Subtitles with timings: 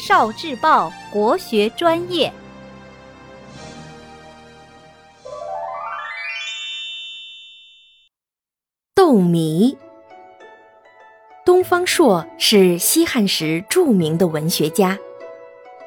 [0.00, 2.32] 少智报国学专业。
[8.94, 9.76] 斗谜。
[11.44, 14.98] 东方朔是西汉时著名的文学家，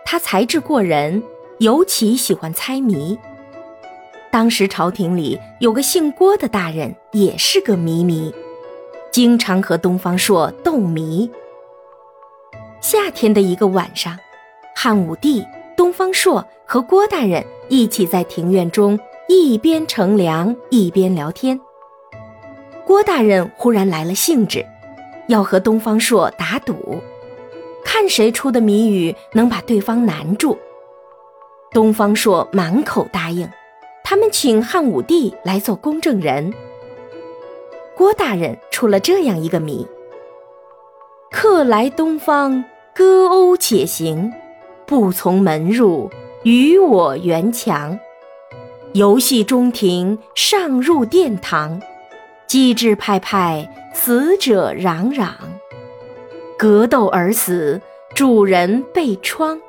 [0.06, 1.24] 他才智过人，
[1.58, 3.18] 尤其喜欢猜谜。
[4.32, 8.32] 当时朝廷里有个姓郭的大人，也是个谜迷，
[9.12, 11.28] 经常和东方朔斗谜。
[12.84, 14.20] 夏天的一个晚上，
[14.76, 15.48] 汉武帝、
[15.78, 21.58] 东方朔和郭大人一起在庭院中一边乘凉一边聊天。
[22.86, 24.66] 郭大人忽然来了兴致，
[25.30, 27.02] 要和东方朔打赌，
[27.86, 30.58] 看谁出的谜语能把对方难住。
[31.72, 33.50] 东方朔满口答应。
[34.04, 36.54] 他们请汉武帝来做公证人。
[37.96, 39.88] 郭大人出了这样一个谜：
[41.32, 42.66] 客来东方，
[42.96, 44.32] 歌瓯且行，
[44.86, 46.12] 不从门入，
[46.44, 47.98] 与我圆墙。
[48.94, 51.82] 游戏中庭，上入殿堂，
[52.46, 55.30] 机智派派，死者攘攘。
[56.58, 57.82] 格斗而死，
[58.14, 59.60] 主人被疮。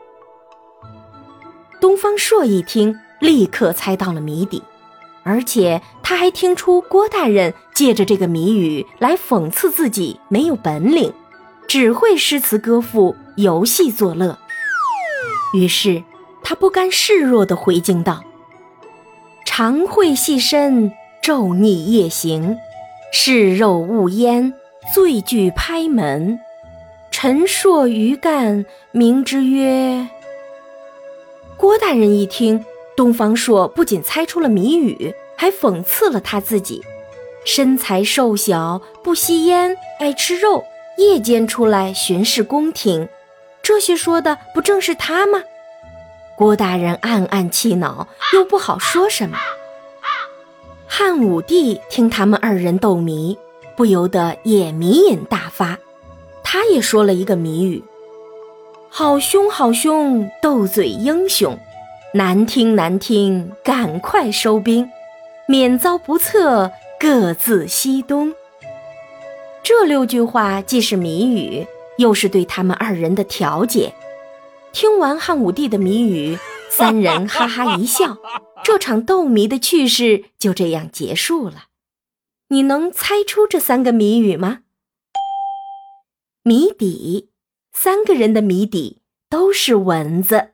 [1.80, 2.98] 东方朔一听。
[3.20, 4.62] 立刻猜到了谜底，
[5.22, 11.11] 而且他还听出郭大人借着这个谜语来讽刺自己没有本领，
[11.75, 14.39] 只会诗词歌赋、游戏作乐。
[15.55, 16.05] 于是
[16.41, 18.22] 他不甘示弱地回敬道
[19.44, 22.56] ：“常会细身，昼逆夜行，
[23.12, 24.55] 嗜肉勿焉，
[24.95, 26.39] 醉具拍门。
[27.11, 30.06] 陈硕余干，名之曰。”
[31.58, 32.64] 郭大人一听。
[32.97, 36.84] 东方朔不仅猜出了谜语，还讽刺了他自己：
[37.45, 40.62] 身材瘦小，不吸烟，爱吃肉，
[40.97, 43.09] 夜间出来巡视宫廷，
[43.62, 45.42] 这些说的不正是他吗？
[46.36, 49.39] 郭大人暗暗气恼，又不好说什么。
[50.86, 53.36] 汉武帝听他们二人斗谜，
[53.77, 55.79] 不由得也迷瘾大发，
[56.42, 57.83] 他也说了一个谜语：
[58.89, 61.58] 好凶好凶，斗嘴英雄。
[62.13, 64.89] 难听难听，赶快收兵，
[65.48, 66.70] 免遭不测，
[67.01, 68.33] 各自西东。
[69.77, 71.67] 这六句话既是谜语，
[71.98, 73.92] 又是对他们二人的调解。
[74.73, 76.39] 听完汉武帝的谜语，
[76.70, 78.17] 三人哈哈一笑，
[78.62, 81.64] 这场斗谜的趣事就这样结束了。
[82.51, 84.61] 你能猜出这三个谜语吗？
[86.45, 87.30] 谜底，
[87.73, 90.51] 三个人的谜底都是蚊子。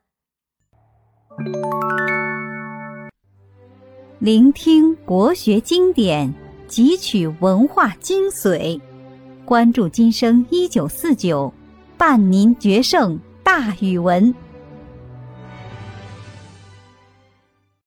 [4.18, 6.32] 聆听国学经典，
[6.66, 8.80] 汲取文化精髓，
[9.50, 11.52] 关注今生一九四九，
[11.98, 14.32] 伴您决胜大语文。